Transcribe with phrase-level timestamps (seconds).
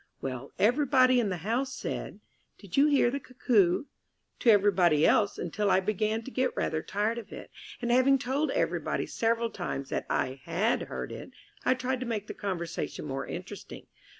[0.19, 2.21] Well, everybody in the house said,
[2.57, 3.83] "Did you hear the Cuckoo?"
[4.39, 7.51] to everybody else, until I began to get rather tired of it;
[7.83, 11.33] and, having told everybody several times that I had heard it,
[11.65, 13.85] I tried to make the conversation more interesting.